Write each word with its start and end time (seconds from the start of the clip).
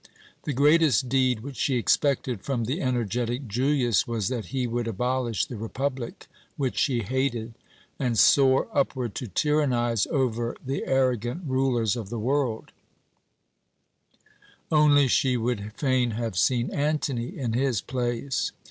The 0.45 0.53
greatest 0.53 1.09
deed 1.09 1.41
which 1.41 1.57
she 1.57 1.75
expected 1.75 2.41
from 2.41 2.65
the 2.65 2.81
energetic 2.81 3.47
Julius 3.47 4.07
was 4.07 4.29
that 4.29 4.45
he 4.47 4.65
would 4.65 4.87
abolish 4.87 5.45
the 5.45 5.57
republic, 5.57 6.25
which 6.57 6.79
she 6.79 7.03
hated, 7.03 7.53
and 7.99 8.17
soar 8.17 8.67
upward 8.73 9.13
to 9.13 9.27
tyrannize 9.27 10.07
over 10.07 10.55
the 10.65 10.87
arrogant 10.87 11.43
rulers 11.45 11.95
of 11.95 12.09
the 12.09 12.17
world 12.17 12.71
only 14.71 15.07
she 15.07 15.37
would 15.37 15.71
fain 15.73 16.09
have 16.17 16.35
seen 16.35 16.71
Antony 16.73 17.37
in 17.37 17.53
his 17.53 17.79
place. 17.79 18.51